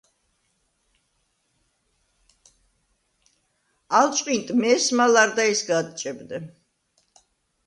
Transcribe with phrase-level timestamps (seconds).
[3.97, 6.37] ალ ჭყინტ მეს̄მა ლარდაისგა ადჭებდე.